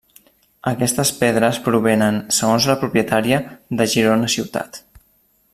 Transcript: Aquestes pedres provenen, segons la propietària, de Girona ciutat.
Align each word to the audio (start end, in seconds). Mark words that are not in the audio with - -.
Aquestes 0.71 1.11
pedres 1.19 1.59
provenen, 1.67 2.17
segons 2.39 2.69
la 2.71 2.79
propietària, 2.87 3.41
de 3.83 3.91
Girona 3.95 4.35
ciutat. 4.39 4.85